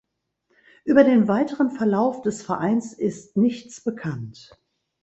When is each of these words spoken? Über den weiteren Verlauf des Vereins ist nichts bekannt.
Über 0.83 1.03
den 1.03 1.27
weiteren 1.27 1.69
Verlauf 1.69 2.23
des 2.23 2.41
Vereins 2.41 2.91
ist 2.93 3.37
nichts 3.37 3.83
bekannt. 3.83 4.49